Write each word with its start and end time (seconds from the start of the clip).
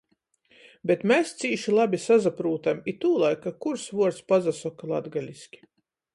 Bet 0.91 1.03
mes 1.11 1.33
cīši 1.41 1.73
labi 1.75 1.99
sasaprūtam 2.05 2.81
i 2.93 2.95
tūlaik, 3.05 3.43
ka 3.45 3.55
kurs 3.67 3.85
vuords 4.01 4.27
pasasoka 4.35 4.93
latgaliski. 4.95 5.65